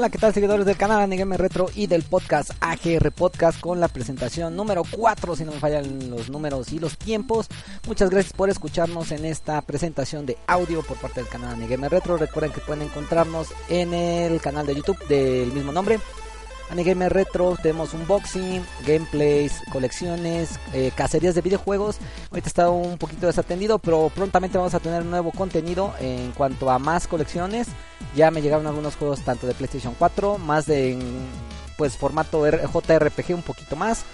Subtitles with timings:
[0.00, 3.88] Hola, ¿qué tal seguidores del canal Anigame Retro y del podcast AGR Podcast con la
[3.88, 7.48] presentación número 4, si no me fallan los números y los tiempos.
[7.86, 12.16] Muchas gracias por escucharnos en esta presentación de audio por parte del canal Anigame Retro.
[12.16, 15.98] Recuerden que pueden encontrarnos en el canal de YouTube del mismo nombre.
[16.70, 21.98] Anigame Retro, tenemos unboxing, gameplays, colecciones, eh, cacerías de videojuegos.
[22.30, 26.78] Ahorita está un poquito desatendido, pero prontamente vamos a tener nuevo contenido en cuanto a
[26.78, 27.68] más colecciones.
[28.14, 30.98] Ya me llegaron algunos juegos tanto de PlayStation 4, más de
[31.76, 34.04] pues formato JRPG un poquito más.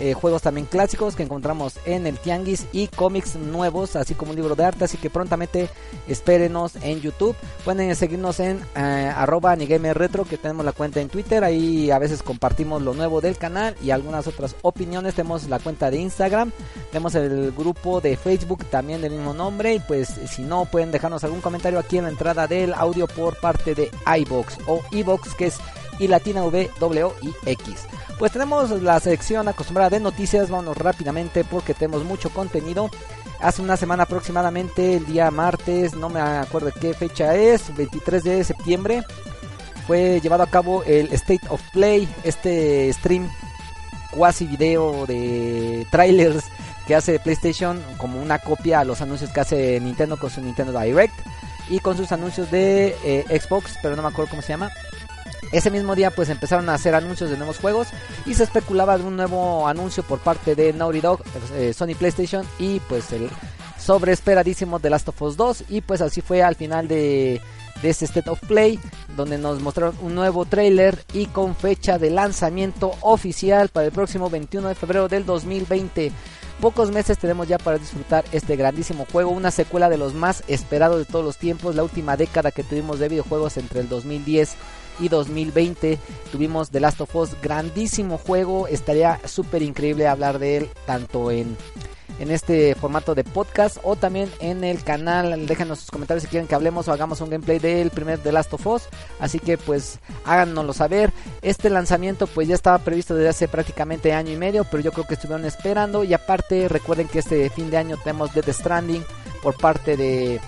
[0.00, 4.36] Eh, juegos también clásicos que encontramos en el Tianguis y cómics nuevos, así como un
[4.36, 4.84] libro de arte.
[4.84, 5.68] Así que prontamente
[6.08, 7.36] espérenos en YouTube.
[7.64, 9.12] Pueden seguirnos en eh,
[10.28, 11.44] que tenemos la cuenta en Twitter.
[11.44, 15.14] Ahí a veces compartimos lo nuevo del canal y algunas otras opiniones.
[15.14, 16.52] Tenemos la cuenta de Instagram,
[16.90, 19.74] tenemos el grupo de Facebook también del mismo nombre.
[19.74, 23.38] Y pues si no, pueden dejarnos algún comentario aquí en la entrada del audio por
[23.40, 25.58] parte de iBox o iBox, que es
[26.02, 27.86] y latina V W I X.
[28.18, 32.90] Pues tenemos la sección acostumbrada de noticias, vámonos rápidamente porque tenemos mucho contenido.
[33.40, 38.44] Hace una semana aproximadamente, el día martes, no me acuerdo qué fecha es, 23 de
[38.44, 39.02] septiembre,
[39.86, 43.28] fue llevado a cabo el State of Play, este stream
[44.12, 46.44] cuasi video de trailers
[46.86, 50.78] que hace PlayStation como una copia a los anuncios que hace Nintendo con su Nintendo
[50.78, 51.14] Direct
[51.68, 54.70] y con sus anuncios de eh, Xbox, pero no me acuerdo cómo se llama.
[55.50, 57.88] Ese mismo día pues empezaron a hacer anuncios de nuevos juegos
[58.24, 61.22] y se especulaba de un nuevo anuncio por parte de Naughty Dog,
[61.54, 63.28] eh, Sony PlayStation y pues el
[63.78, 67.40] sobre esperadísimo The Last of Us 2 y pues así fue al final de,
[67.82, 68.78] de este State of Play
[69.16, 74.30] donde nos mostraron un nuevo trailer y con fecha de lanzamiento oficial para el próximo
[74.30, 76.12] 21 de febrero del 2020
[76.62, 80.98] pocos meses tenemos ya para disfrutar este grandísimo juego, una secuela de los más esperados
[80.98, 84.54] de todos los tiempos, la última década que tuvimos de videojuegos entre el 2010
[84.98, 85.98] y 2020
[86.30, 91.56] tuvimos The Last of Us, grandísimo juego, estaría súper increíble hablar de él tanto en
[92.18, 95.46] en este formato de podcast o también en el canal.
[95.46, 98.52] Déjanos sus comentarios si quieren que hablemos o hagamos un gameplay del primer The Last
[98.54, 98.82] of Us.
[99.18, 101.12] Así que pues háganoslo saber.
[101.42, 105.06] Este lanzamiento pues ya estaba previsto desde hace prácticamente año y medio, pero yo creo
[105.06, 106.04] que estuvieron esperando.
[106.04, 109.04] Y aparte recuerden que este fin de año tenemos Dead Stranding
[109.42, 110.40] por parte de,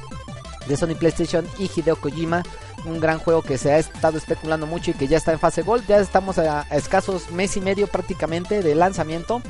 [0.69, 2.45] de Sony PlayStation y Hideo Kojima
[2.85, 5.63] un gran juego que se ha estado especulando mucho y que ya está en fase
[5.63, 5.87] Gold.
[5.87, 9.43] Ya estamos a, escasos mes y medio prácticamente de lanzamiento.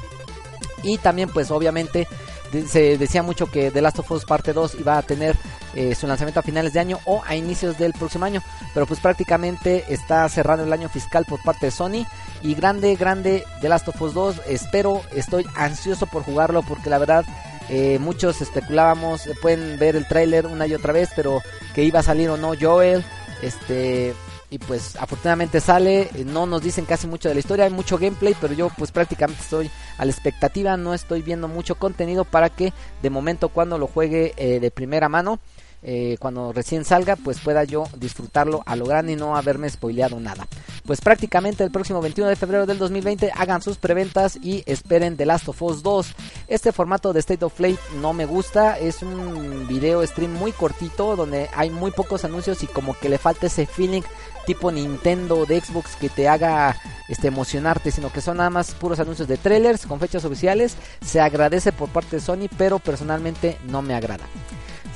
[0.82, 2.06] Y también pues obviamente
[2.68, 5.36] se decía mucho que The Last of Us Parte 2 iba a tener
[5.74, 8.42] eh, su lanzamiento a finales de año o a inicios del próximo año.
[8.74, 12.06] Pero pues prácticamente está cerrando el año fiscal por parte de Sony.
[12.42, 14.42] Y grande, grande The Last of Us 2.
[14.46, 17.24] Espero, estoy ansioso por jugarlo porque la verdad
[17.68, 21.42] eh, muchos especulábamos, pueden ver el tráiler una y otra vez, pero
[21.74, 23.04] que iba a salir o no Joel.
[23.44, 24.14] Este,
[24.48, 27.98] y pues afortunadamente sale, eh, no nos dicen casi mucho de la historia, hay mucho
[27.98, 32.48] gameplay, pero yo pues prácticamente estoy a la expectativa, no estoy viendo mucho contenido para
[32.48, 32.72] que
[33.02, 35.40] de momento cuando lo juegue eh, de primera mano
[35.86, 40.18] eh, cuando recién salga, pues pueda yo disfrutarlo a lo grande y no haberme spoileado
[40.18, 40.46] nada.
[40.86, 45.26] Pues prácticamente el próximo 21 de febrero del 2020 hagan sus preventas y esperen The
[45.26, 46.14] Last of Us 2.
[46.48, 51.16] Este formato de State of Play no me gusta, es un video stream muy cortito
[51.16, 54.02] donde hay muy pocos anuncios y como que le falta ese feeling
[54.46, 56.76] tipo Nintendo de Xbox que te haga
[57.08, 60.76] este emocionarte, sino que son nada más puros anuncios de trailers con fechas oficiales.
[61.04, 64.24] Se agradece por parte de Sony, pero personalmente no me agrada.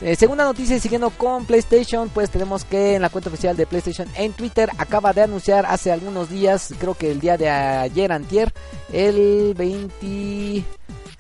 [0.00, 4.08] Eh, segunda noticia, siguiendo con PlayStation, pues tenemos que en la cuenta oficial de PlayStation
[4.14, 8.52] en Twitter acaba de anunciar hace algunos días, creo que el día de ayer, antier,
[8.92, 9.54] el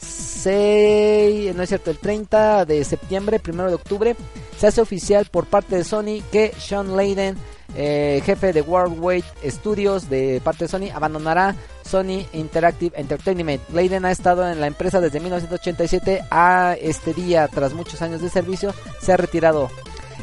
[0.08, 4.16] 26, no es cierto, el 30 de septiembre, primero de octubre,
[4.56, 7.36] se hace oficial por parte de Sony que Sean Layden
[7.74, 13.62] eh, jefe de Worldwide Studios de parte de Sony, abandonará Sony Interactive Entertainment.
[13.70, 18.30] Leiden ha estado en la empresa desde 1987 a este día, tras muchos años de
[18.30, 19.70] servicio, se ha retirado.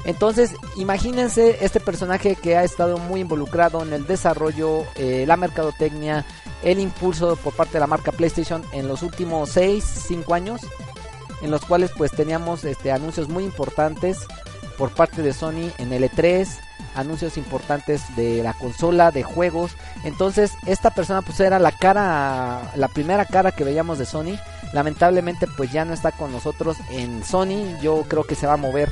[0.05, 6.25] Entonces, imagínense este personaje que ha estado muy involucrado en el desarrollo, eh, la mercadotecnia,
[6.63, 10.61] el impulso por parte de la marca PlayStation en los últimos 6, 5 años,
[11.41, 14.19] en los cuales pues teníamos este, anuncios muy importantes
[14.77, 16.47] por parte de Sony en L3,
[16.95, 19.71] anuncios importantes de la consola, de juegos.
[20.03, 24.37] Entonces, esta persona pues era la cara, la primera cara que veíamos de Sony.
[24.73, 27.79] Lamentablemente pues ya no está con nosotros en Sony.
[27.81, 28.91] Yo creo que se va a mover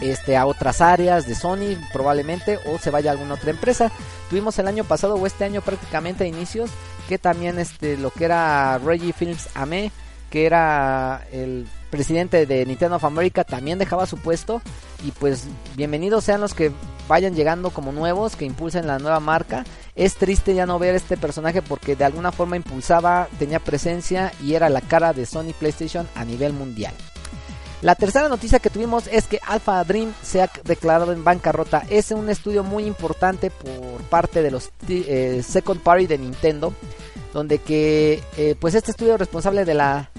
[0.00, 3.90] este a otras áreas de Sony probablemente o se vaya a alguna otra empresa.
[4.30, 6.70] Tuvimos el año pasado o este año prácticamente a inicios
[7.08, 9.90] que también este lo que era Reggie Films Ame,
[10.30, 14.60] que era el presidente de Nintendo of America también dejaba su puesto
[15.04, 16.70] y pues bienvenidos sean los que
[17.08, 19.64] vayan llegando como nuevos, que impulsen la nueva marca.
[19.94, 24.54] Es triste ya no ver este personaje porque de alguna forma impulsaba, tenía presencia y
[24.54, 26.94] era la cara de Sony PlayStation a nivel mundial.
[27.80, 31.84] La tercera noticia que tuvimos es que Alpha Dream se ha declarado en bancarrota.
[31.88, 36.74] Es un estudio muy importante por parte de los eh, Second Party de Nintendo,
[37.32, 40.10] donde que eh, pues este estudio responsable de la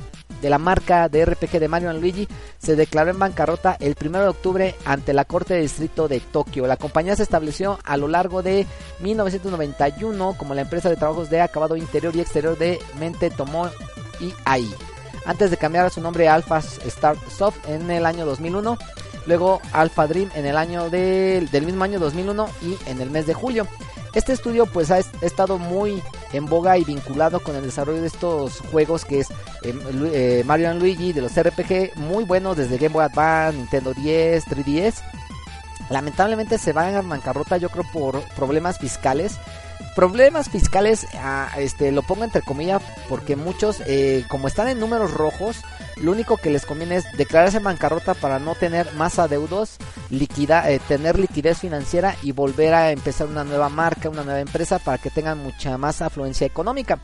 [0.42, 2.26] de la marca de RPG de Mario Luigi
[2.60, 6.66] se declaró en bancarrota el 1 de octubre ante la Corte de Distrito de Tokio.
[6.66, 8.66] La compañía se estableció a lo largo de
[9.02, 13.70] 1991 como la empresa de trabajos de acabado interior y exterior de Mente Tomo
[14.22, 14.66] y AI
[15.30, 18.80] antes de cambiar a su nombre Alpha Star Soft en el año 2001,
[19.28, 23.36] luego Alpha Dream en el año del mismo año 2001 y en el mes de
[23.36, 23.68] julio.
[24.16, 26.02] Este estudio pues ha estado muy
[26.34, 29.30] en boga y vinculado con el desarrollo de estos juegos que es
[29.62, 29.76] eh,
[30.14, 34.96] eh, Mario Luigi de los RPG muy buenos desde Game Boy Advance, Nintendo 10, 3DS.
[35.92, 39.38] Lamentablemente se van a bancarrota yo creo por problemas fiscales
[40.00, 45.14] problemas fiscales, ah, este, lo pongo entre comillas porque muchos, eh, como están en números
[45.14, 45.58] rojos,
[45.98, 49.76] lo único que les conviene es declararse bancarrota para no tener más adeudos,
[50.10, 54.80] liquida, eh, tener liquidez financiera y volver a empezar una nueva marca, una nueva empresa
[54.80, 57.00] para que tengan mucha más afluencia económica.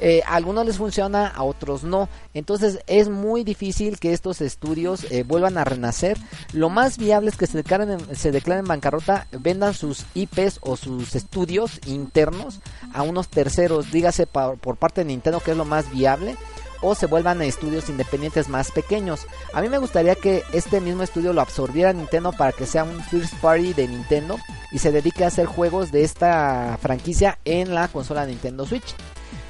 [0.00, 2.08] Eh, algunos les funciona, a otros no.
[2.34, 6.18] Entonces es muy difícil que estos estudios eh, vuelvan a renacer.
[6.52, 8.30] Lo más viable es que se declaren, en, se
[8.62, 12.60] bancarrota, vendan sus IPs o sus estudios internos
[12.92, 16.36] a unos terceros, dígase por parte de Nintendo que es lo más viable
[16.84, 19.26] o se vuelvan a estudios independientes más pequeños.
[19.54, 23.02] A mí me gustaría que este mismo estudio lo absorbiera Nintendo para que sea un
[23.04, 24.38] first party de Nintendo
[24.70, 28.94] y se dedique a hacer juegos de esta franquicia en la consola Nintendo Switch.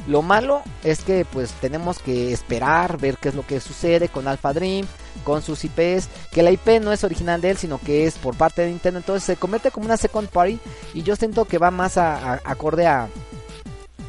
[0.06, 4.29] Lo malo es que pues tenemos que esperar, ver qué es lo que sucede con
[4.29, 4.87] Alpha Dream,
[5.25, 8.37] con sus IPs, que la IP no es original de él, sino que es por
[8.37, 10.59] parte de Nintendo, entonces se convierte como una second party
[10.93, 13.09] y yo siento que va más a, acorde a,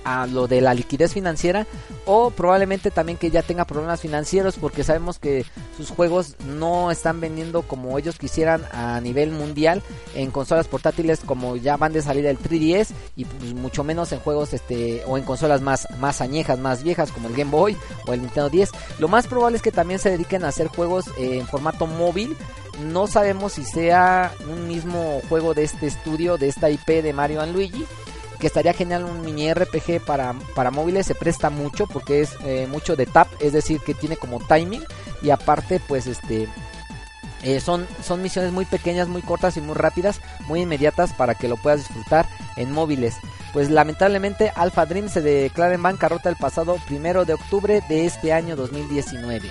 [0.06, 1.68] a lo de la liquidez financiera
[2.06, 7.20] o probablemente también que ya tenga problemas financieros porque sabemos que sus juegos no están
[7.20, 9.82] vendiendo como ellos quisieran a nivel mundial
[10.14, 14.20] en consolas portátiles como ya van de salida el 3DS y pues mucho menos en
[14.20, 17.76] juegos este o en consolas más más añejas, más viejas como el Game Boy
[18.08, 18.70] o el Nintendo 10.
[19.00, 22.38] Lo más probable es que también se dediquen a hacer juegos eh, en formato móvil
[22.84, 27.46] no sabemos si sea un mismo juego de este estudio, de esta IP de Mario
[27.46, 27.86] Luigi
[28.36, 32.68] que estaría genial un mini RPG para, para móviles, se presta mucho porque es eh,
[32.70, 34.84] mucho de tap, es decir, que tiene como timing
[35.22, 36.48] y aparte pues este
[37.44, 41.48] eh, son, son misiones muy pequeñas, muy cortas y muy rápidas, muy inmediatas para que
[41.48, 43.18] lo puedas disfrutar en móviles.
[43.54, 48.34] Pues lamentablemente Alpha Dream se declara en bancarrota el pasado primero de octubre de este
[48.34, 49.48] año 2019.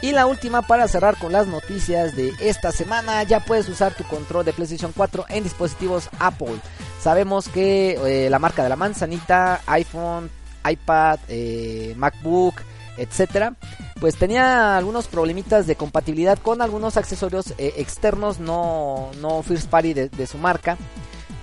[0.00, 4.04] Y la última para cerrar con las noticias de esta semana, ya puedes usar tu
[4.04, 6.60] control de PlayStation 4 en dispositivos Apple.
[7.00, 10.30] Sabemos que eh, la marca de la manzanita, iPhone,
[10.68, 12.56] iPad, eh, MacBook,
[12.96, 13.54] etcétera,
[14.00, 19.94] pues tenía algunos problemitas de compatibilidad con algunos accesorios eh, externos no, no first party
[19.94, 20.76] de, su marca.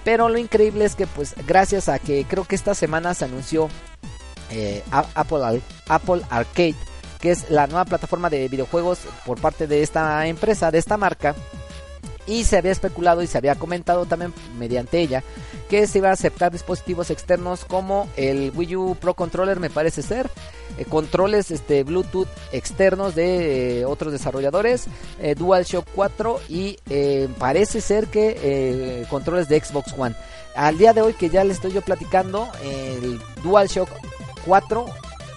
[0.03, 3.69] Pero lo increíble es que pues gracias a que creo que esta semana se anunció
[4.91, 6.75] Apple, Apple Arcade
[7.25, 11.33] que es la nueva plataforma de videojuegos por parte de esta empresa, de esta marca.
[12.27, 15.23] Y se había especulado y se había comentado también mediante ella
[15.69, 20.01] que se iba a aceptar dispositivos externos como el Wii U Pro Controller, me parece
[20.01, 20.29] ser,
[20.77, 24.85] eh, controles este, Bluetooth externos de eh, otros desarrolladores,
[25.19, 26.77] eh, DualShock 4 y
[27.39, 30.15] parece ser que controles de Xbox One.
[30.55, 33.89] Al día de hoy que ya les estoy yo platicando, el DualShock
[34.45, 34.85] 4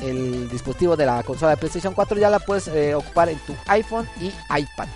[0.00, 4.09] el dispositivo de la consola de PlayStation 4 ya la puedes ocupar en tu iPhone
[4.21, 4.88] y iPad.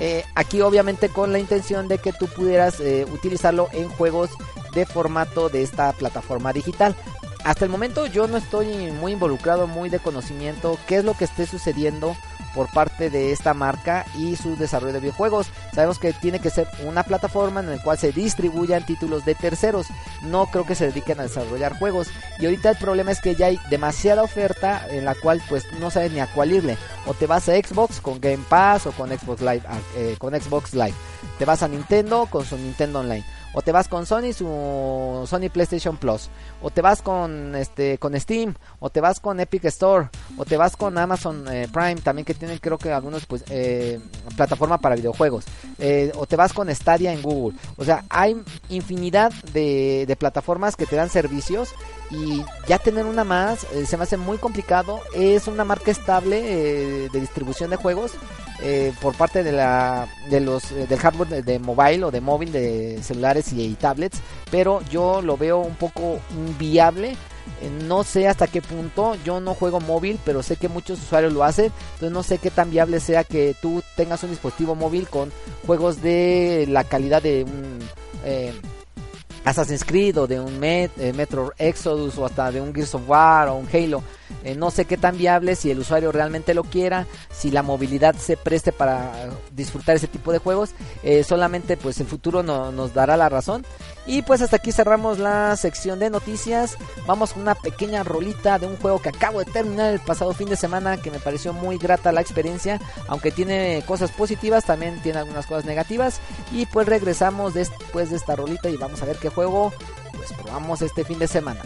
[0.00, 4.30] Eh, aquí obviamente con la intención de que tú pudieras eh, utilizarlo en juegos
[4.72, 6.94] de formato de esta plataforma digital.
[7.44, 11.24] Hasta el momento yo no estoy muy involucrado, muy de conocimiento qué es lo que
[11.24, 12.16] esté sucediendo
[12.54, 15.48] por parte de esta marca y su desarrollo de videojuegos.
[15.74, 19.86] Sabemos que tiene que ser una plataforma en la cual se distribuyan títulos de terceros.
[20.22, 22.08] No creo que se dediquen a desarrollar juegos.
[22.38, 25.90] Y ahorita el problema es que ya hay demasiada oferta en la cual pues no
[25.90, 26.76] sabes ni a cuál irle.
[27.06, 30.38] O te vas a Xbox con Game Pass o con Xbox Live, ah, eh, con
[30.38, 30.94] Xbox Live.
[31.38, 33.24] Te vas a Nintendo con su Nintendo Online.
[33.54, 36.28] O te vas con Sony su Sony PlayStation Plus,
[36.60, 40.56] o te vas con este con Steam, o te vas con Epic Store, o te
[40.56, 44.00] vas con Amazon eh, Prime también que tienen creo que algunos pues eh,
[44.36, 45.46] plataforma para videojuegos,
[45.78, 48.36] eh, o te vas con Stadia en Google, o sea hay
[48.68, 51.70] infinidad de, de plataformas que te dan servicios
[52.10, 55.00] y ya tener una más eh, se me hace muy complicado.
[55.14, 58.12] Es una marca estable eh, de distribución de juegos
[58.62, 63.00] eh, por parte de la de los del hardware de, mobile o de móvil de
[63.02, 67.16] celulares y, tablets, pero yo lo veo un poco inviable.
[67.88, 71.42] No sé hasta qué punto, yo no juego móvil, pero sé que muchos usuarios lo
[71.42, 75.32] hacen, entonces no sé qué tan viable sea que tú tengas un dispositivo móvil con
[75.66, 77.80] juegos de la calidad de un
[79.44, 83.48] Assassin's Creed o de un eh, Metro Exodus o hasta de un Gears of War
[83.48, 84.02] o un Halo.
[84.44, 88.14] Eh, no sé qué tan viable, si el usuario realmente lo quiera, si la movilidad
[88.14, 90.70] se preste para disfrutar ese tipo de juegos.
[91.02, 93.64] Eh, solamente pues el futuro no, nos dará la razón.
[94.08, 96.78] Y pues hasta aquí cerramos la sección de noticias.
[97.06, 100.48] Vamos con una pequeña rolita de un juego que acabo de terminar el pasado fin
[100.48, 102.80] de semana que me pareció muy grata la experiencia.
[103.06, 106.20] Aunque tiene cosas positivas, también tiene algunas cosas negativas.
[106.52, 109.74] Y pues regresamos después de esta rolita y vamos a ver qué juego
[110.16, 111.60] pues probamos este fin de semana.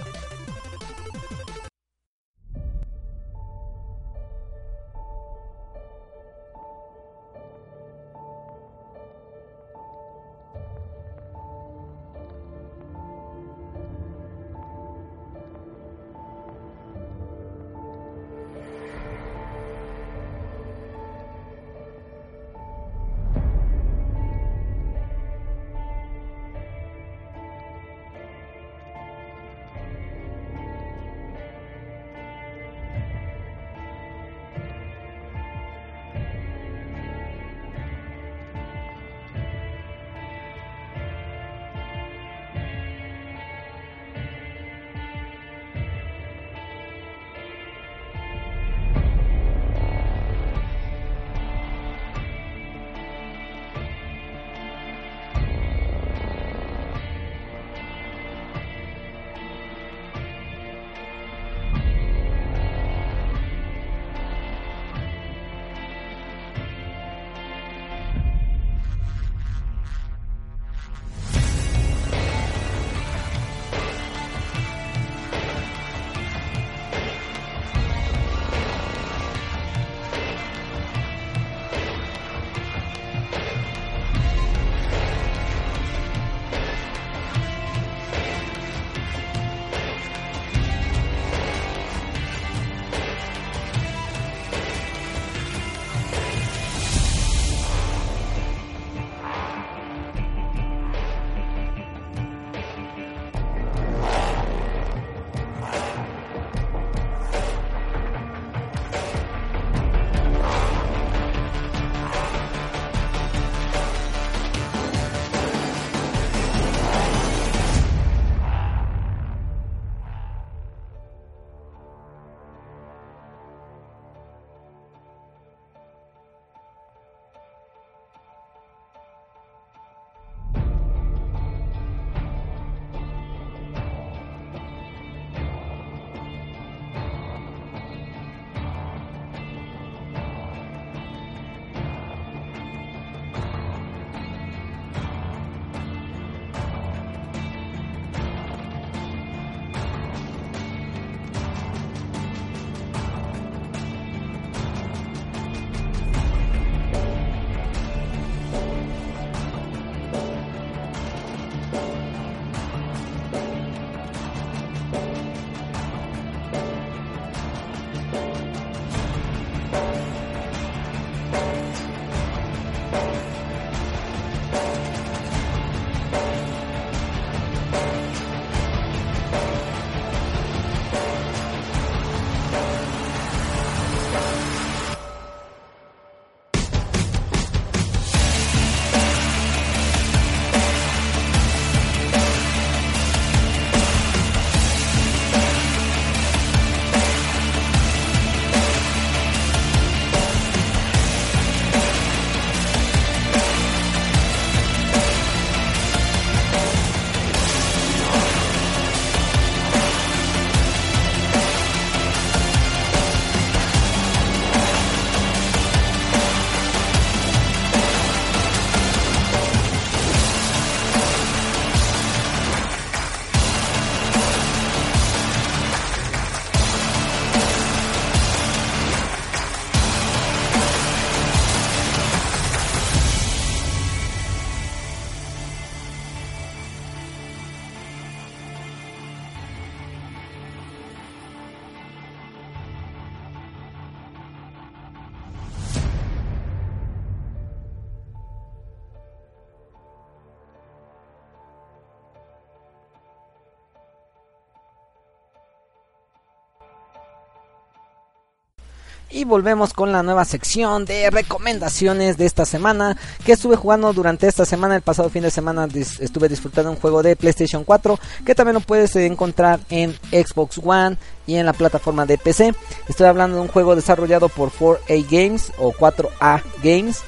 [259.13, 264.27] Y volvemos con la nueva sección de recomendaciones de esta semana que estuve jugando durante
[264.27, 265.69] esta semana, el pasado fin de semana
[266.01, 270.97] estuve disfrutando un juego de PlayStation 4 que también lo puedes encontrar en Xbox One
[271.27, 272.55] y en la plataforma de PC.
[272.89, 277.03] Estoy hablando de un juego desarrollado por 4A Games o 4A Games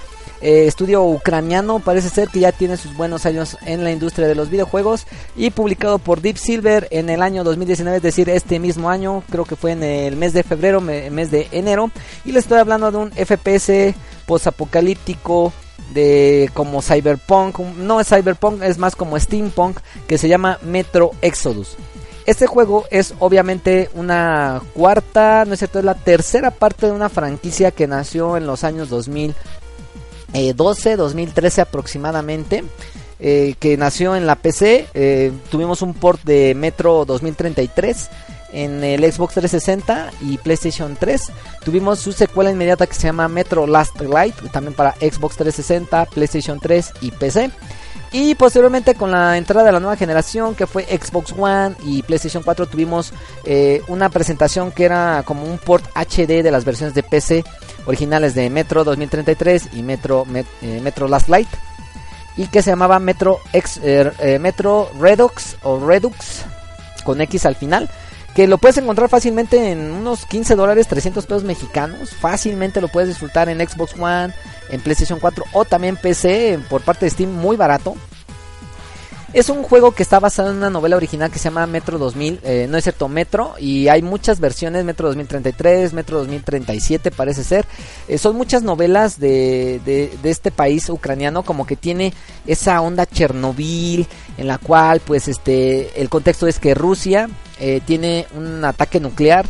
[0.45, 4.35] eh, estudio ucraniano, parece ser que ya tiene sus buenos años en la industria de
[4.35, 8.91] los videojuegos y publicado por Deep Silver en el año 2019, es decir, este mismo
[8.91, 11.91] año, creo que fue en el mes de febrero, mes de enero,
[12.27, 13.95] y les estoy hablando de un FPS
[14.27, 15.51] posapocalíptico
[15.95, 21.79] de como cyberpunk, no es cyberpunk, es más como steampunk que se llama Metro Exodus.
[22.27, 27.09] Este juego es obviamente una cuarta, no es cierto, es la tercera parte de una
[27.09, 29.35] franquicia que nació en los años 2000
[30.55, 32.65] 12, 2013 aproximadamente.
[33.21, 34.87] Eh, que nació en la PC.
[34.93, 38.11] Eh, tuvimos un port de Metro 2033
[38.53, 41.33] en el Xbox 360 y PlayStation 3.
[41.65, 46.61] Tuvimos su secuela inmediata que se llama Metro Last Light, también para Xbox 360, PlayStation
[46.61, 47.51] 3 y PC.
[48.17, 52.45] Y posteriormente con la entrada de la nueva generación que fue Xbox One y PlayStation
[52.45, 57.03] 4 tuvimos eh, una presentación que era como un port HD de las versiones de
[57.03, 57.43] PC
[57.87, 61.49] originales de Metro 2033 y Metro, eh, Metro Last Light
[62.37, 66.45] y que se llamaba Metro, eh, Metro Redux o Redux
[67.03, 67.91] con X al final
[68.35, 72.11] que lo puedes encontrar fácilmente en unos 15 dólares 300 pesos mexicanos.
[72.11, 74.35] Fácilmente lo puedes disfrutar en Xbox One
[74.71, 77.95] en PlayStation 4 o también PC por parte de Steam muy barato
[79.35, 82.41] es un juego que está basado en una novela original que se llama Metro 2000,
[82.45, 87.67] eh, no es cierto, Metro, y hay muchas versiones, Metro 2033, Metro 2037 parece ser.
[88.07, 92.15] Eh, son muchas novelas de, de, este país ucraniano, como que tiene
[92.47, 94.07] esa onda Chernobyl,
[94.39, 99.47] en la cual pues este el contexto es que Rusia eh, tiene un ataque nuclear.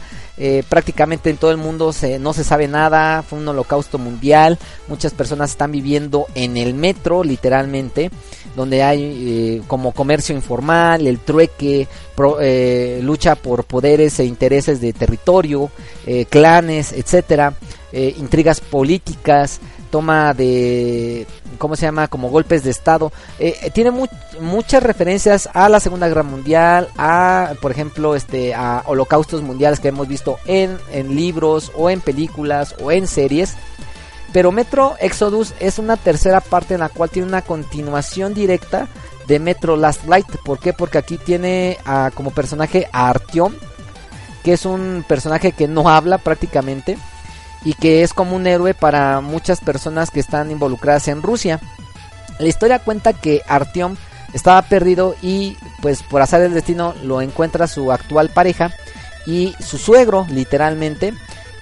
[0.68, 5.12] prácticamente en todo el mundo se, no se sabe nada, fue un holocausto mundial, muchas
[5.12, 8.10] personas están viviendo en el metro literalmente
[8.56, 11.88] donde hay eh, como comercio informal, el trueque,
[12.40, 15.70] eh, lucha por poderes e intereses de territorio,
[16.06, 17.54] eh, clanes, etcétera,
[17.92, 22.08] intrigas políticas, toma de ¿cómo se llama?
[22.08, 23.12] como golpes de estado.
[23.72, 23.92] tiene
[24.40, 29.88] muchas referencias a la Segunda Guerra Mundial, a por ejemplo, este a holocaustos mundiales que
[29.88, 33.54] hemos visto en, en libros o en películas o en series.
[34.34, 38.88] Pero Metro Exodus es una tercera parte en la cual tiene una continuación directa
[39.28, 40.26] de Metro Last Light.
[40.44, 40.72] ¿Por qué?
[40.72, 41.78] Porque aquí tiene
[42.14, 43.54] como personaje a Artyom,
[44.42, 46.98] que es un personaje que no habla prácticamente
[47.64, 51.60] y que es como un héroe para muchas personas que están involucradas en Rusia.
[52.40, 53.94] La historia cuenta que Artyom
[54.32, 58.74] estaba perdido y pues por azar del destino lo encuentra su actual pareja
[59.26, 61.14] y su suegro literalmente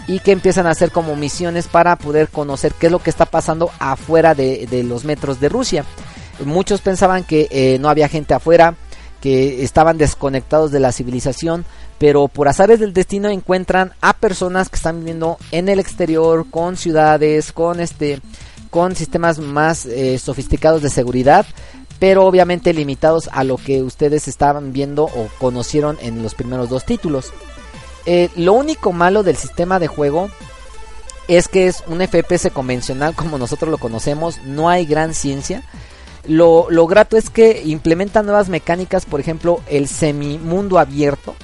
[0.06, 3.26] y que empiezan a hacer como misiones para poder conocer qué es lo que está
[3.26, 5.84] pasando afuera de, los metros de Rusia.
[6.44, 8.74] Muchos pensaban que eh, no había gente afuera,
[9.20, 11.64] que estaban desconectados de la civilización,
[11.98, 16.76] pero por azares del destino encuentran a personas que están viviendo en el exterior, con
[16.76, 18.20] ciudades, con este,
[18.70, 21.46] con sistemas más eh, sofisticados de seguridad,
[22.00, 26.84] pero obviamente limitados a lo que ustedes estaban viendo o conocieron en los primeros dos
[26.84, 27.32] títulos.
[28.06, 30.30] Eh, lo único malo del sistema de juego
[31.28, 35.62] es que es un FPS convencional como nosotros lo conocemos, no hay gran ciencia.
[36.26, 41.34] Lo, grato es que implementa nuevas mecánicas, por ejemplo, el semimundo abierto.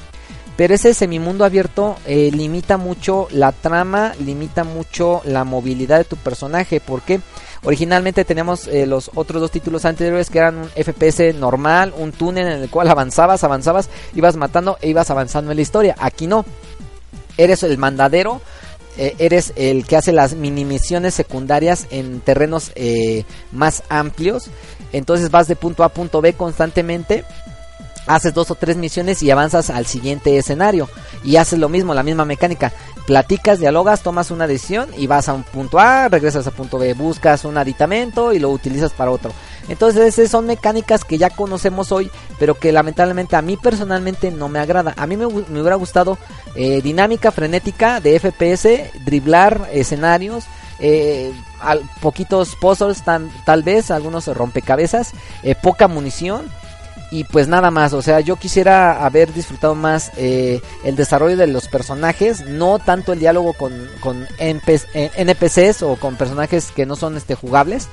[0.57, 6.17] Pero ese semimundo abierto eh, limita mucho la trama, limita mucho la movilidad de tu
[6.17, 6.81] personaje.
[6.81, 7.21] Porque
[7.65, 12.47] originalmente teníamos eh, los otros dos títulos anteriores que eran un FPS normal, un túnel
[12.47, 15.97] en el cual avanzabas, avanzabas, ibas matando e ibas avanzando en la historia.
[15.99, 16.45] Aquí no.
[17.37, 18.41] Eres el mandadero
[18.99, 24.51] eh, eres el que hace las mini misiones secundarias en terrenos eh, más amplios.
[24.93, 27.25] Entonces vas de punto A a punto B constantemente.
[28.09, 30.89] Haces dos o tres misiones y avanzas al siguiente escenario.
[31.23, 32.73] Y haces lo mismo, la misma mecánica.
[33.09, 36.93] Platicas, dialogas, tomas una decisión y vas a un punto A, regresas a punto B,
[36.93, 39.33] buscas un aditamento y lo utilizas para otro.
[39.71, 44.59] Entonces son mecánicas que ya conocemos hoy, pero que lamentablemente a mí personalmente no me
[44.59, 44.93] agrada.
[44.99, 46.19] A mí me, hubiera gustado
[46.55, 50.45] eh, dinámica frenética de FPS, driblar escenarios,
[50.79, 51.33] eh,
[52.03, 56.51] poquitos puzzles tal vez, algunos rompecabezas, eh, poca munición
[57.11, 60.61] y pues nada más, o sea, yo quisiera haber disfrutado más el
[60.95, 66.87] desarrollo de los personajes, no tanto el diálogo con, con NPCs o con personajes que
[66.87, 67.89] no son este jugables,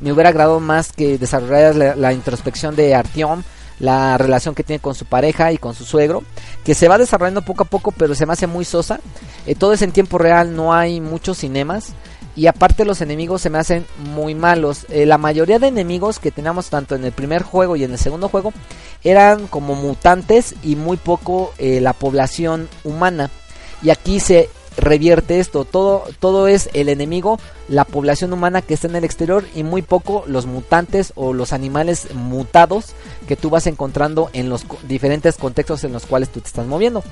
[0.00, 3.42] me hubiera agradado más que desarrollaras la, introspección de Artyom,
[3.78, 6.22] la relación que tiene con su pareja y con su suegro,
[6.64, 9.00] que se va desarrollando poco a poco, pero se me hace muy sosa.
[9.46, 11.92] Eh, todo es en tiempo real, no hay muchos cinemas.
[12.36, 14.86] Y aparte los enemigos se me hacen muy malos.
[14.88, 17.98] Eh, la mayoría de enemigos que teníamos tanto en el primer juego y en el
[17.98, 18.52] segundo juego
[19.02, 23.30] eran como mutantes y muy poco eh, la población humana.
[23.82, 25.64] Y aquí se revierte esto.
[25.64, 27.38] Todo, todo es el enemigo,
[27.68, 31.52] la población humana que está en el exterior y muy poco los mutantes o los
[31.52, 32.94] animales mutados
[33.28, 37.02] que tú vas encontrando en los diferentes contextos en los cuales tú te estás moviendo.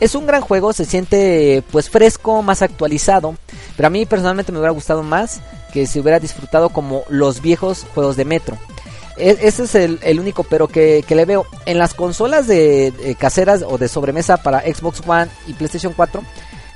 [0.00, 3.36] Es un gran juego, se siente pues fresco, más actualizado,
[3.76, 5.40] pero a mí personalmente me hubiera gustado más
[5.72, 8.58] que se hubiera disfrutado como los viejos juegos de Metro.
[9.16, 11.46] E, ese es el, único pero que, le veo.
[11.66, 16.22] En las consolas de, caseras o de sobremesa para Xbox One y PlayStation 4,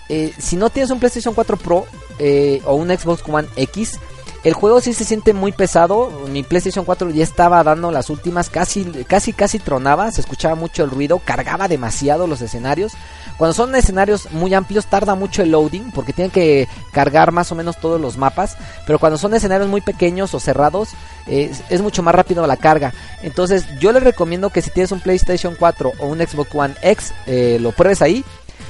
[0.08, 1.86] eh, si no tienes un PlayStation 4 Pro
[2.18, 3.98] eh, o un Xbox One X,
[4.44, 6.10] el juego sí se siente muy pesado.
[6.28, 10.12] Mi PlayStation 4 ya estaba dando las últimas, casi, casi, casi tronaba.
[10.12, 12.92] Se escuchaba mucho el ruido, cargaba demasiado los escenarios.
[13.36, 17.56] Cuando son escenarios muy amplios tarda mucho el loading porque tienen que cargar más o
[17.56, 18.56] menos todos los mapas.
[18.86, 20.90] Pero cuando son escenarios muy pequeños o cerrados
[21.26, 22.94] es, mucho más rápido la carga.
[23.22, 27.12] Entonces yo les recomiendo que si tienes un PlayStation 4 o un Xbox One X
[27.26, 28.24] eh, lo pruebes ahí.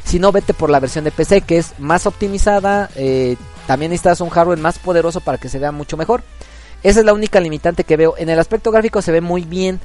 [0.04, 2.88] Si no, vete por la versión de PC que es más optimizada.
[2.96, 3.37] Eh,
[3.68, 6.22] también necesitas un hardware más poderoso para que se vea mucho mejor.
[6.83, 8.14] Esa es la única limitante que veo.
[8.16, 9.78] En el aspecto gráfico se ve muy bien.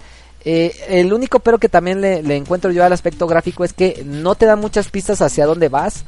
[0.45, 4.35] Eh, el único pero que también le, encuentro yo al aspecto gráfico es que no
[4.35, 6.05] te da muchas pistas hacia dónde vas.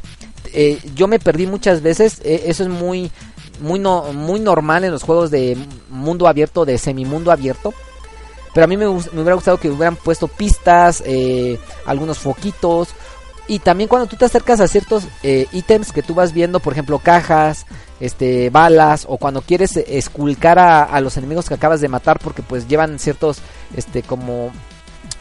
[0.53, 3.11] Eh, yo me perdí muchas veces, eh, eso es muy,
[3.59, 5.57] muy, no, muy normal en los juegos de
[5.89, 7.73] mundo abierto, de semimundo abierto.
[8.53, 11.03] Pero a mí me, me hubiera gustado que hubieran puesto pistas,
[11.85, 12.95] algunos foquitos.
[13.47, 16.99] Y también cuando tú te acercas a ciertos ítems que tú vas viendo, por ejemplo
[16.99, 17.65] cajas,
[17.99, 22.67] este balas o cuando quieres esculcar a, los enemigos que acabas de matar porque pues
[22.67, 23.39] llevan ciertos
[23.75, 24.51] este como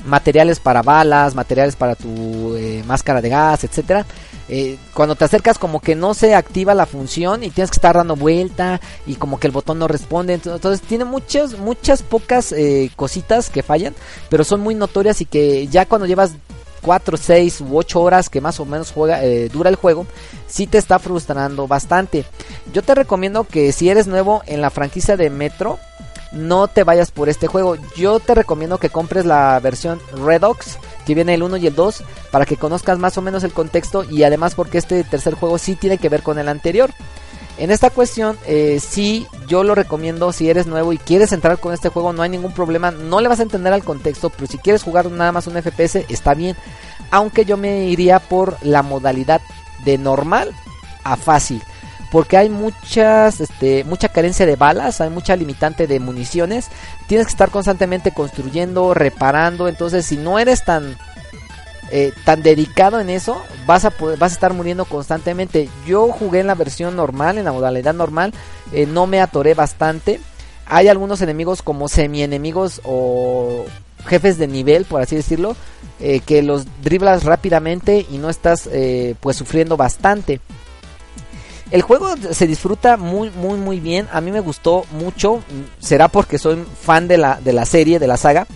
[0.06, 4.04] materiales para balas, materiales para tu eh, máscara de gas, etcétera.
[4.48, 7.96] Eh, cuando te acercas como que no se activa la función y tienes que estar
[7.96, 10.34] dando vuelta y como que el botón no responde.
[10.34, 13.94] Entonces tiene muchas, muchas pocas eh, cositas que fallan,
[14.28, 16.32] pero son muy notorias y que ya cuando llevas
[16.84, 19.20] 4, 6 u 8 horas que más o menos juega,
[19.52, 20.06] dura el juego,
[20.46, 22.24] si te está frustrando bastante.
[22.72, 25.78] Yo te recomiendo que si eres nuevo en la franquicia de Metro,
[26.32, 27.76] no te vayas por este juego.
[27.96, 32.02] Yo te recomiendo que compres la versión Redox, que viene el 1 y el 2,
[32.30, 35.76] para que conozcas más o menos el contexto y además porque este tercer juego sí
[35.76, 36.90] tiene que ver con el anterior.
[37.56, 41.72] En esta cuestión, eh, sí, yo lo recomiendo si eres nuevo y quieres entrar con
[41.72, 44.58] este juego, no hay ningún problema, no le vas a entender al contexto, pero si
[44.58, 46.56] quieres jugar nada más un FPS, está bien.
[47.10, 49.40] Aunque yo me iría por la modalidad
[49.84, 50.52] de normal
[51.04, 51.62] a fácil
[52.14, 56.68] porque hay muchas, este, mucha carencia de balas, hay mucha limitante de municiones,
[57.08, 60.96] tienes que estar constantemente construyendo, reparando, entonces si no eres tan
[61.90, 65.68] eh, tan dedicado en eso, vas a vas a estar muriendo constantemente.
[65.86, 68.32] Yo jugué en la versión normal, en la modalidad normal,
[68.72, 70.20] eh, no me atoré bastante.
[70.66, 73.66] Hay algunos enemigos como semi enemigos o
[74.06, 75.56] jefes de nivel, por así decirlo,
[76.00, 78.68] eh, que los driblas rápidamente y no estás
[79.20, 80.40] pues sufriendo bastante.
[81.70, 84.06] El juego se disfruta muy, muy, muy bien.
[84.12, 85.42] A mí me gustó mucho.
[85.80, 88.46] Será porque soy fan de la, de la serie, de la saga.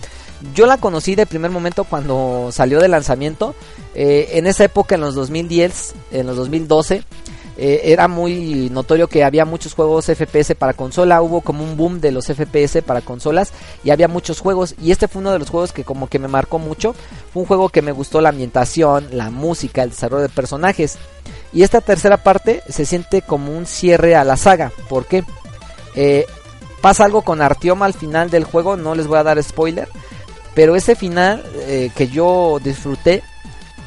[0.53, 3.55] Yo la conocí de primer momento cuando salió de lanzamiento.
[3.93, 7.03] Eh, en esa época, en los 2010, en los 2012,
[7.57, 11.21] eh, era muy notorio que había muchos juegos FPS para consola.
[11.21, 13.51] Hubo como un boom de los FPS para consolas
[13.83, 14.75] y había muchos juegos.
[14.81, 16.95] Y este fue uno de los juegos que como que me marcó mucho.
[17.33, 20.97] Fue un juego que me gustó la ambientación, la música, el desarrollo de personajes.
[21.51, 24.71] Y esta tercera parte se siente como un cierre a la saga.
[24.87, 25.25] ¿Por qué?
[25.95, 26.25] Eh,
[26.81, 29.89] pasa algo con Artioma al final del juego, no les voy a dar spoiler.
[30.59, 33.23] Pero ese final eh, que yo disfruté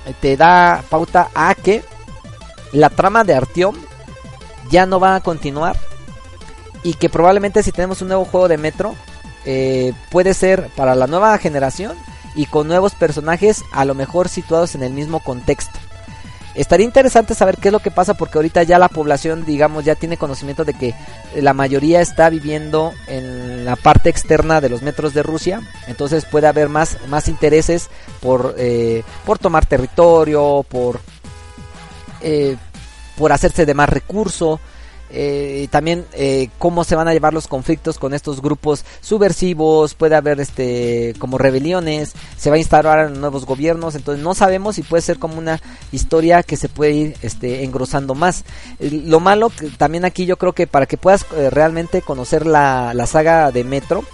[0.07, 1.85] eh, te da pauta a que
[2.73, 3.77] la trama de Artiom
[4.71, 5.77] ya no va a continuar.
[6.83, 8.95] Y que probablemente si tenemos un nuevo juego de Metro,
[10.11, 11.95] puede ser para la nueva generación
[12.35, 15.79] y con nuevos personajes a lo mejor situados en el mismo contexto.
[16.55, 19.95] Estaría interesante saber qué es lo que pasa porque ahorita ya la población, digamos, ya
[19.95, 20.95] tiene conocimiento de que
[21.35, 26.47] la mayoría está viviendo en la parte externa de los metros de Rusia, entonces puede
[26.47, 27.89] haber más, más intereses
[28.21, 31.01] por, eh, por tomar territorio, por,
[32.21, 32.57] eh,
[33.17, 34.61] por hacerse de más recurso,
[35.13, 40.17] eh, también eh, cómo se van a llevar los conflictos con estos grupos subversivos, puede
[40.17, 45.03] haber este como rebeliones, se va a instalar nuevos gobiernos, entonces no sabemos si puede
[45.03, 45.61] ser como una
[45.93, 48.45] historia que se puede ir este engrosando más.
[48.81, 53.07] lo malo también aquí yo creo que para que puedas eh, realmente conocer la, la
[53.07, 54.05] saga de Metro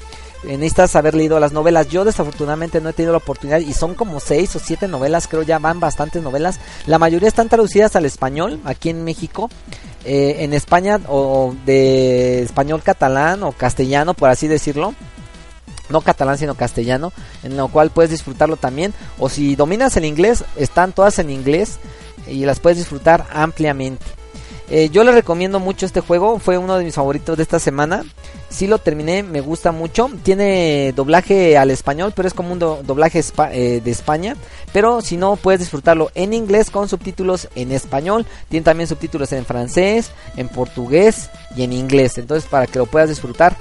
[0.44, 1.88] eh, necesitas haber leído las novelas.
[1.88, 5.42] Yo desafortunadamente no he tenido la oportunidad y son como seis o siete novelas, creo
[5.42, 6.60] ya van bastantes novelas.
[6.86, 9.50] La mayoría están traducidas al español aquí en México.
[10.04, 14.94] Eh, en España o de español catalán o castellano, por así decirlo
[15.88, 18.94] no catalán sino castellano, en lo cual puedes disfrutarlo también.
[19.18, 21.78] O si dominas el inglés, están todas en inglés
[22.26, 24.04] y las puedes disfrutar ampliamente.
[24.70, 28.04] Eh, yo les recomiendo mucho este juego, fue uno de mis favoritos de esta semana.
[28.50, 30.10] Si lo terminé, me gusta mucho.
[30.22, 34.36] Tiene doblaje al español, pero es como un doblaje eh, de España.
[34.72, 38.26] Pero si no, puedes disfrutarlo en inglés con subtítulos en español.
[38.48, 42.18] Tiene también subtítulos en francés, en portugués y en inglés.
[42.18, 43.56] Entonces, para que lo puedas disfrutar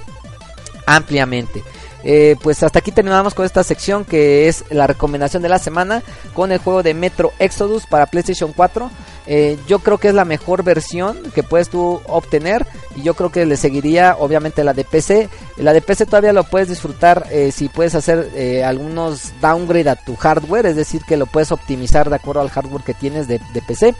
[0.86, 1.62] ampliamente.
[2.04, 6.02] Eh, pues hasta aquí terminamos con esta sección que es la recomendación de la semana
[6.32, 8.90] con el juego de Metro Exodus para PlayStation 4.
[9.30, 13.30] Eh, yo creo que es la mejor versión que puedes tú obtener y yo creo
[13.30, 15.28] que le seguiría obviamente la de PC.
[15.58, 18.30] La de PC todavía lo puedes disfrutar eh, si puedes hacer
[18.64, 22.82] algunos downgrade a tu hardware, es decir que lo puedes optimizar de acuerdo al hardware
[22.82, 23.94] que tienes de, de PC.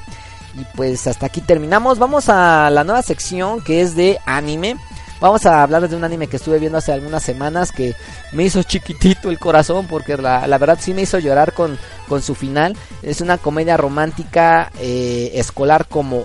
[0.59, 1.99] Y pues hasta aquí terminamos.
[1.99, 4.77] Vamos a la nueva sección que es de anime.
[5.21, 7.97] Vamos a hablar de un anime que estuve viendo hace algunas semanas que
[8.31, 11.77] me hizo chiquitito el corazón porque la, verdad sí me hizo llorar con,
[12.09, 12.77] con su final.
[13.03, 16.25] Es una comedia romántica eh, escolar como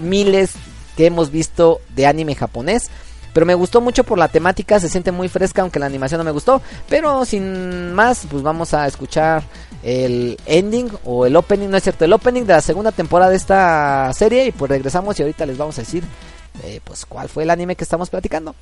[0.00, 0.52] miles
[0.96, 2.90] que hemos visto de anime japonés.
[3.34, 6.24] Pero me gustó mucho por la temática, se siente muy fresca, aunque la animación no
[6.24, 6.60] me gustó.
[6.88, 9.42] Pero sin más, pues vamos a escuchar
[9.82, 13.36] el ending o el opening, no es cierto, el opening de la segunda temporada de
[13.36, 14.46] esta serie.
[14.46, 16.04] Y pues regresamos y ahorita les vamos a decir
[16.62, 18.54] eh, pues cuál fue el anime que estamos platicando.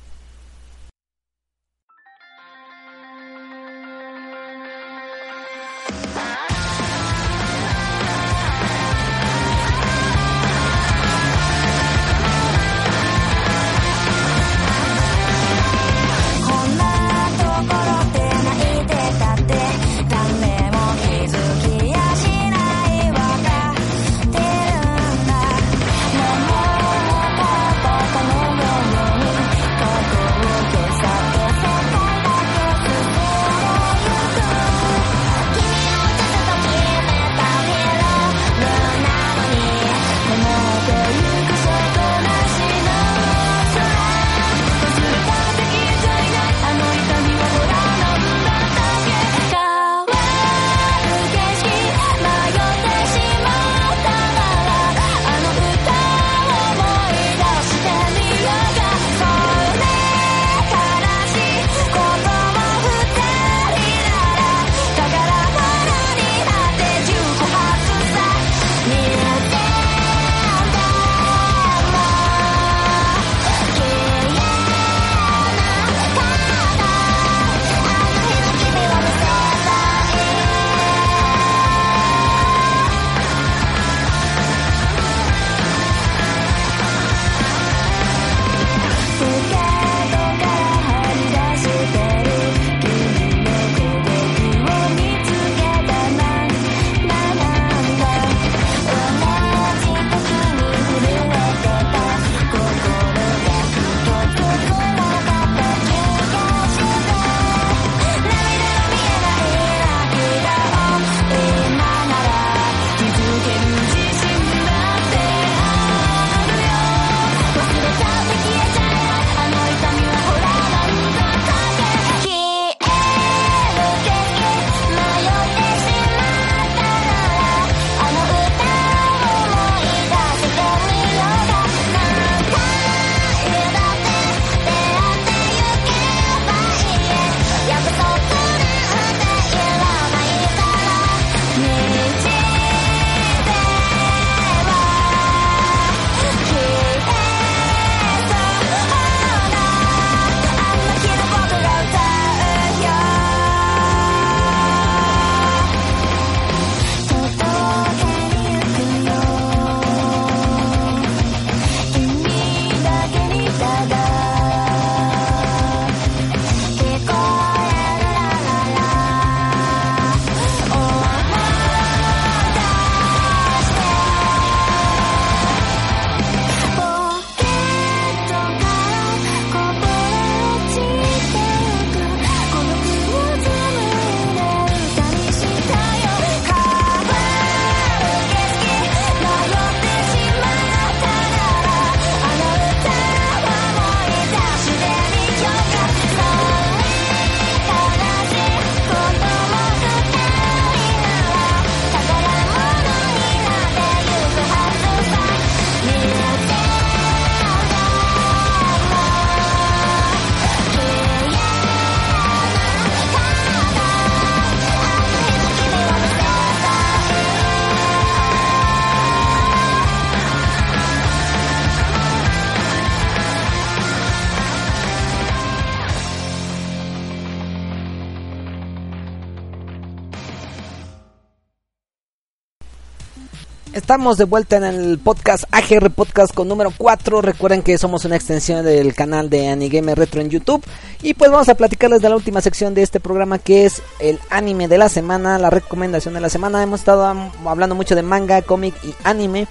[233.73, 237.21] Estamos de vuelta en el podcast AGR Podcast con número 4.
[237.21, 240.61] Recuerden que somos una extensión del canal de Anigame Retro en YouTube.
[241.01, 244.19] Y pues vamos a platicarles de la última sección de este programa que es el
[244.29, 246.61] anime de la semana, la recomendación de la semana.
[246.61, 247.05] Hemos estado
[247.45, 249.47] hablando mucho de manga, cómic y anime.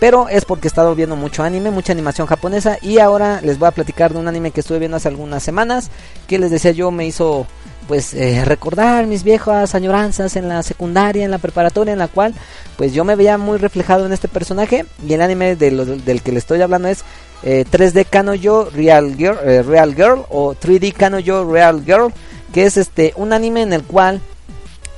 [0.00, 2.78] Pero es porque he estado viendo mucho anime, mucha animación japonesa.
[2.82, 5.90] Y ahora les voy a platicar de un anime que estuve viendo hace algunas semanas.
[6.26, 7.46] Que les decía yo me hizo
[7.90, 12.34] pues eh, recordar mis viejas añoranzas en la secundaria, en la preparatoria, en la cual
[12.76, 14.86] pues yo me veía muy reflejado en este personaje.
[15.04, 17.02] Y el anime del que le estoy hablando es
[17.42, 22.12] 3D eh, Kanojo Real Girl, eh, Real Girl o 3D Kanojo Real Girl,
[22.52, 24.20] que es este un anime en el cual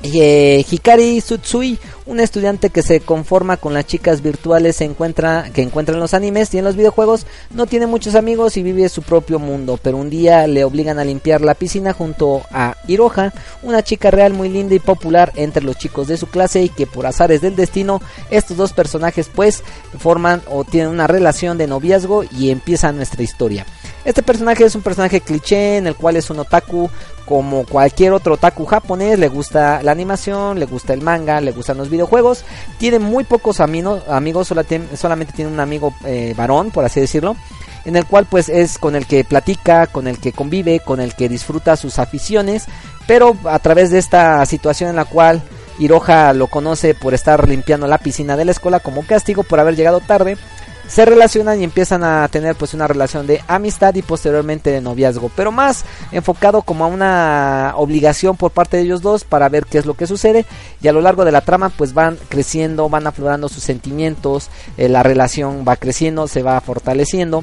[0.05, 5.95] Hikari Tsutsui, un estudiante que se conforma con las chicas virtuales se encuentra, que encuentra
[5.95, 9.39] en los animes y en los videojuegos, no tiene muchos amigos y vive su propio
[9.39, 14.11] mundo, pero un día le obligan a limpiar la piscina junto a Hiroha, una chica
[14.11, 17.41] real muy linda y popular entre los chicos de su clase y que por azares
[17.41, 19.63] del destino estos dos personajes pues
[19.99, 23.67] forman o tienen una relación de noviazgo y empieza nuestra historia.
[24.05, 26.91] Este personaje es un personaje cliché en el cual es un otaku
[27.25, 31.79] como cualquier otro otaku japonés, le gusta la animación, le gusta el manga, le gustan
[31.79, 32.45] los videojuegos,
[32.79, 34.03] tiene muy pocos amigos,
[34.95, 37.37] solamente tiene un amigo eh, varón, por así decirlo,
[37.85, 41.15] en el cual pues es con el que platica, con el que convive, con el
[41.15, 42.67] que disfruta sus aficiones,
[43.07, 45.43] pero a través de esta situación en la cual
[45.79, 49.77] Hiroha lo conoce por estar limpiando la piscina de la escuela como castigo por haber
[49.77, 50.37] llegado tarde,
[50.93, 55.31] se relacionan y empiezan a tener pues una relación de amistad y posteriormente de noviazgo,
[55.35, 59.79] pero más enfocado como a una obligación por parte de ellos dos para ver qué
[59.79, 60.45] es lo que sucede.
[60.83, 64.91] Y a lo largo de la trama pues van creciendo, van aflorando sus sentimientos, eh,
[64.91, 67.43] la relación va creciendo, se va fortaleciendo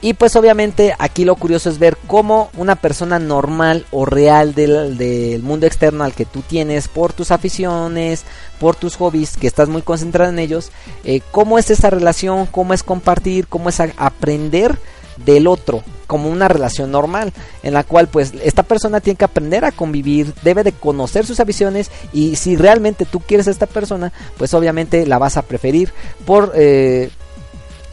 [0.00, 5.42] y pues obviamente aquí lo curioso es ver cómo una persona normal o real del,
[5.42, 8.24] mundo externo al que tú tienes por tus aficiones,
[8.60, 10.70] por tus hobbies, que estás muy concentrado en ellos,
[11.04, 14.78] eh, cómo es esa relación, cómo es compartir, cómo es aprender
[15.24, 17.32] del otro como una relación normal
[17.62, 21.40] en la cual pues esta persona tiene que aprender a convivir debe de conocer sus
[21.40, 25.92] aficiones y si realmente tú quieres a esta persona pues obviamente la vas a preferir
[26.24, 27.10] por eh,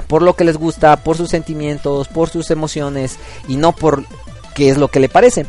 [0.08, 4.06] por lo que les gusta, por sus sentimientos, por sus emociones y no por
[4.54, 5.46] qué es lo que le parece.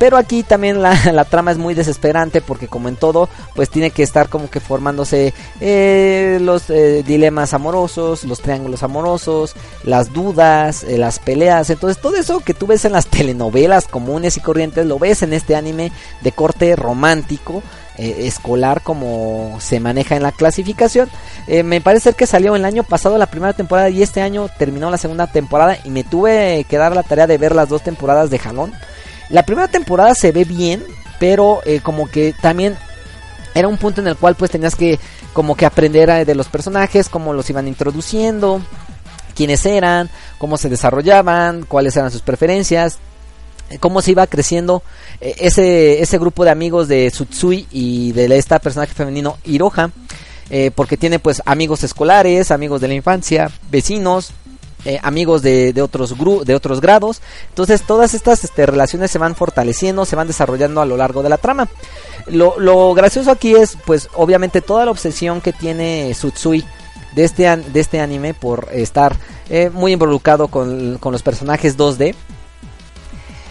[0.00, 4.02] Pero aquí también la, trama es muy desesperante porque como en todo, pues tiene que
[4.02, 10.96] estar como que formándose eh, los eh, dilemas amorosos, los triángulos amorosos, las dudas, eh,
[10.96, 11.68] las peleas.
[11.68, 15.34] Entonces todo eso que tú ves en las telenovelas comunes y corrientes, lo ves en
[15.34, 17.62] este anime de corte romántico
[18.02, 21.10] eh, escolar como se maneja en la clasificación.
[21.46, 24.90] Eh, me parece que salió el año pasado la primera temporada y este año terminó
[24.90, 28.30] la segunda temporada y me tuve que dar la tarea de ver las dos temporadas
[28.30, 28.72] de jalón.
[29.28, 30.82] La primera temporada se ve bien,
[31.18, 32.74] pero eh, como que también
[33.54, 34.98] era un punto en el cual pues tenías que
[35.34, 38.62] como que aprender de los personajes, cómo los iban introduciendo,
[39.34, 42.98] quiénes eran, cómo se desarrollaban, cuáles eran sus preferencias
[43.78, 44.82] cómo se iba creciendo
[45.20, 49.90] eh, ese, ese grupo de amigos de Tsutsui y de esta personaje femenino Hiroha,
[50.50, 54.32] eh, porque tiene pues amigos escolares, amigos de la infancia, vecinos,
[54.84, 56.14] eh, amigos de, de otros
[56.44, 57.20] de otros grados.
[57.50, 61.28] Entonces todas estas este, relaciones se van fortaleciendo, se van desarrollando a lo largo de
[61.28, 61.68] la trama.
[62.26, 66.64] Lo, lo gracioso aquí es pues obviamente toda la obsesión que tiene Tsutsui
[67.14, 69.16] de este, de este anime por estar
[69.72, 72.14] muy involucrado con, con los personajes 2D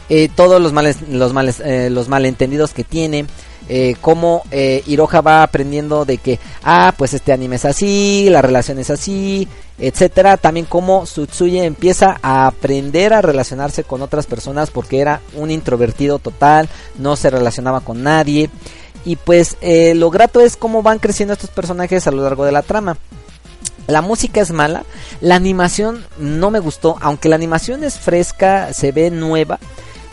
[0.10, 3.26] eh, todos los, males, los, males, eh, los malentendidos que tiene.
[3.72, 8.42] Eh, cómo eh, Hiroha va aprendiendo de que, ah, pues este anime es así, la
[8.42, 9.48] relación es así,
[9.78, 10.38] etcétera.
[10.38, 16.18] También cómo Tsutsuye empieza a aprender a relacionarse con otras personas porque era un introvertido
[16.18, 18.50] total, no se relacionaba con nadie.
[19.06, 19.56] Y pues
[19.96, 22.98] lo grato es cómo van creciendo estos personajes a lo largo de la trama.
[23.90, 24.84] La música es mala,
[25.20, 29.60] la animación no me gustó, aunque la animación es fresca, se ve nueva.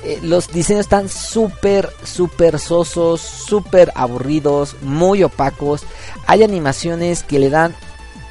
[0.04, 5.82] Eh, los diseños están súper, súper sosos, súper aburridos, muy opacos.
[6.26, 7.74] Hay animaciones que le dan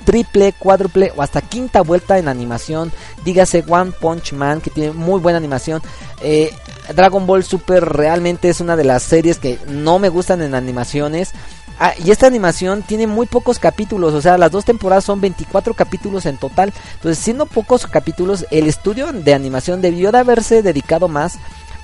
[0.05, 2.91] triple, cuádruple o hasta quinta vuelta en animación.
[3.25, 5.81] Dígase One Punch Man, que tiene muy buena animación.
[6.21, 6.53] Eh,
[6.95, 11.33] Dragon Ball Super realmente es una de las series que no me gustan en animaciones.
[11.79, 15.73] Ah, y esta animación tiene muy pocos capítulos, o sea, las dos temporadas son 24
[15.73, 16.73] capítulos en total.
[16.95, 21.37] Entonces, siendo pocos capítulos, el estudio de animación debió de haberse dedicado más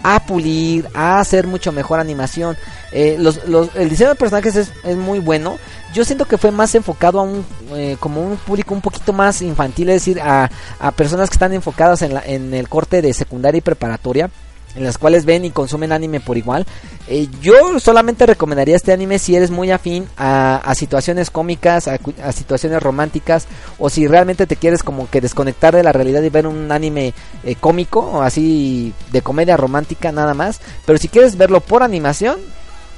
[0.04, 2.58] a pulir, a hacer mucho mejor animación.
[2.92, 3.18] Eh,
[3.76, 5.58] el diseño de personajes es, muy bueno.
[5.94, 9.42] Yo siento que fue más enfocado a un eh, como un público un poquito más
[9.42, 10.50] infantil, es decir, a,
[10.96, 14.30] personas que están enfocadas en, la, en el corte de secundaria y preparatoria.
[14.76, 16.66] En las cuales ven y consumen anime por igual.
[17.08, 22.82] Eh, yo solamente recomendaría este anime si eres muy afín a, situaciones cómicas, a, situaciones
[22.82, 23.48] románticas,
[23.80, 27.14] o si realmente te quieres como que desconectar de la realidad y ver un anime
[27.44, 30.62] eh, cómico, o así de comedia romántica nada más.
[30.86, 32.40] Pero si quieres verlo por animación,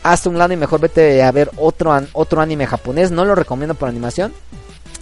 [0.03, 3.11] hazte un lado y mejor vete a ver otro, otro anime japonés.
[3.11, 4.33] No lo recomiendo por animación.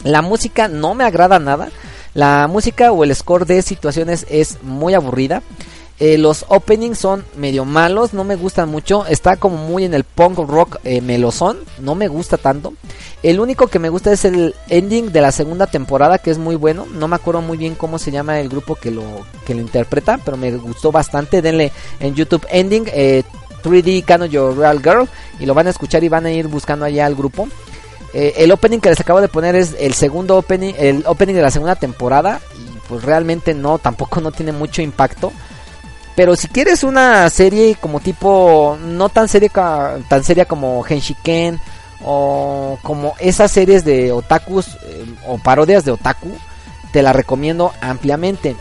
[0.03, 1.69] La música no me agrada nada.
[2.13, 5.41] La música o el score de situaciones es muy aburrida.
[6.03, 9.05] Eh, los openings son medio malos, no me gustan mucho.
[9.05, 12.73] Está como muy en el punk rock eh, melosón, no me gusta tanto.
[13.21, 16.55] El único que me gusta es el ending de la segunda temporada, que es muy
[16.55, 16.87] bueno.
[16.91, 19.03] No me acuerdo muy bien cómo se llama el grupo que lo,
[19.45, 21.43] que lo interpreta, pero me gustó bastante.
[21.43, 25.07] Denle en YouTube ending 3D eh, Canon Your Real Girl
[25.39, 27.47] y lo van a escuchar y van a ir buscando allá al grupo.
[28.11, 31.51] el opening que les acabo de poner es el segundo opening, el opening de la
[31.51, 35.31] segunda temporada y pues realmente no, tampoco no tiene mucho impacto.
[36.15, 39.49] Pero si quieres una serie como tipo, no tan seria,
[40.07, 41.59] tan seria como Henshiken
[42.03, 46.31] o como esas series de otakus eh, o parodias de otaku,
[46.91, 48.55] te la recomiendo ampliamente.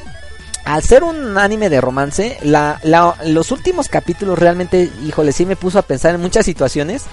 [0.64, 5.82] Al ser un anime de romance, los últimos capítulos realmente, híjole, sí me puso a
[5.82, 7.04] pensar en muchas situaciones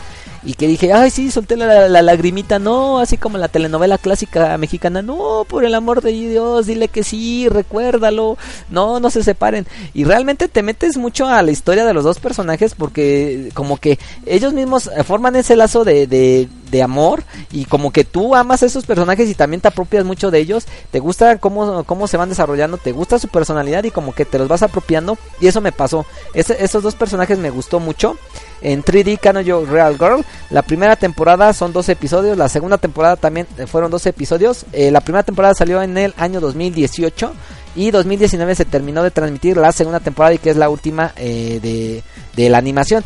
[0.43, 5.01] y que dije, ay, sí, solté la, lagrimita, no, así como la telenovela clásica mexicana,
[5.01, 8.37] no, por el amor de Dios, dile que sí, recuérdalo,
[8.69, 9.67] no, no se separen.
[9.93, 13.99] Y realmente te metes mucho a la historia de los dos personajes porque como que
[14.25, 18.85] ellos mismos forman ese lazo de, de amor y como que tú amas a esos
[18.85, 22.77] personajes y también te apropias mucho de ellos, te gusta cómo, cómo se van desarrollando,
[22.77, 26.05] te gusta su personalidad y como que te los vas apropiando y eso me pasó.
[26.33, 28.17] esos dos personajes me gustó mucho
[28.61, 30.25] en 3D Kanojo Real Girl.
[30.49, 34.65] La primera temporada son 12 episodios, la segunda temporada también eh, fueron 12 episodios.
[34.73, 37.33] Eh, la primera temporada salió en el año 2018
[37.77, 41.59] y 2019 se terminó de transmitir la segunda temporada y que es la última eh,
[41.61, 42.03] de,
[42.35, 43.03] de, la animación.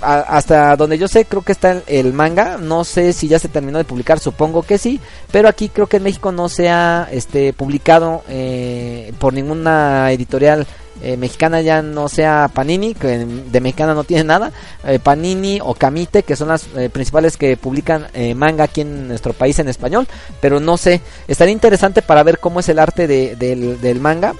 [0.00, 3.78] hasta donde yo sé creo que está el, manga, no sé si ya se terminó
[3.78, 5.00] de publicar, supongo que sí,
[5.32, 8.22] pero aquí creo que en México no se ha este, publicado
[9.18, 10.66] por ninguna editorial
[11.02, 14.52] eh, mexicana ya no sea Panini, que de mexicana no tiene nada,
[14.84, 19.32] eh, Panini o Kamite, que son las eh, principales que publican manga aquí en nuestro
[19.32, 20.06] país en español,
[20.40, 24.34] pero no sé, estaría interesante para ver cómo es el arte del, manga.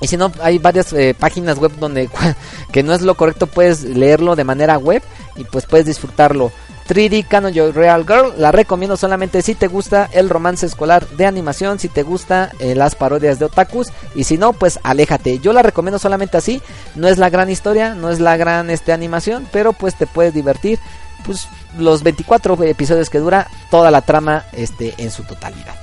[0.00, 2.10] Y si no, hay varias páginas web donde
[2.72, 5.02] que no es lo correcto, puedes leerlo de manera web
[5.36, 6.52] y pues puedes disfrutarlo.
[6.86, 8.34] 3D Canon Real Girl.
[8.38, 12.74] La recomiendo solamente si te gusta el romance escolar de animación, si te gusta eh,
[12.74, 15.38] las parodias de otakus y si no, pues aléjate.
[15.38, 16.62] Yo la recomiendo solamente así.
[16.94, 20.34] No es la gran historia, no es la gran este animación, pero pues te puedes
[20.34, 20.78] divertir.
[21.24, 25.74] Pues los 24 episodios que dura toda la trama este en su totalidad.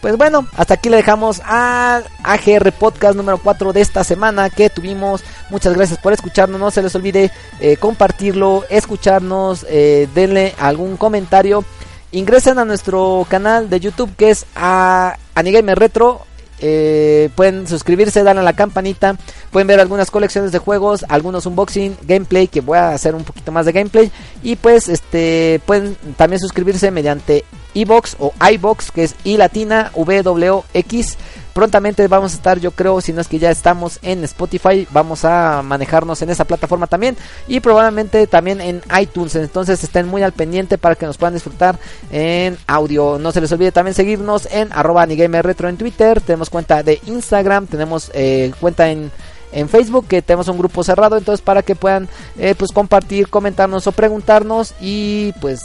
[0.00, 4.70] Pues bueno, hasta aquí le dejamos al AGR Podcast número 4 de esta semana que
[4.70, 5.24] tuvimos.
[5.50, 6.60] Muchas gracias por escucharnos.
[6.60, 7.30] No se les olvide
[7.60, 11.64] eh, compartirlo, escucharnos, eh, denle algún comentario.
[12.12, 16.22] Ingresen a nuestro canal de YouTube que es a Anigame Retro.
[16.58, 19.16] Eh, pueden suscribirse, darle a la campanita.
[19.50, 23.52] Pueden ver algunas colecciones de juegos, algunos unboxing, gameplay, que voy a hacer un poquito
[23.52, 24.10] más de gameplay.
[24.42, 27.44] Y pues este pueden también suscribirse mediante
[27.74, 31.16] iBox o iBox, que es I latina WX.
[31.56, 35.24] Prontamente vamos a estar, yo creo, si no es que ya estamos en Spotify, vamos
[35.24, 37.16] a manejarnos en esa plataforma también
[37.48, 39.36] y probablemente también en iTunes.
[39.36, 41.78] Entonces estén muy al pendiente para que nos puedan disfrutar
[42.12, 43.18] en audio.
[43.18, 46.20] No se les olvide también seguirnos en arroba Retro en Twitter.
[46.20, 49.10] Tenemos cuenta de Instagram, tenemos eh, cuenta en
[49.52, 53.86] en Facebook que tenemos un grupo cerrado entonces para que puedan eh, pues compartir comentarnos
[53.86, 55.62] o preguntarnos y pues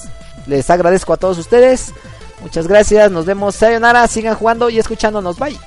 [0.48, 1.92] les agradezco a todos ustedes.
[2.42, 3.12] Muchas gracias.
[3.12, 3.56] Nos vemos.
[3.56, 4.08] Sayonara.
[4.08, 5.38] Sigan jugando y escuchándonos.
[5.38, 5.60] Bye.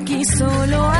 [0.00, 0.99] Aquí solo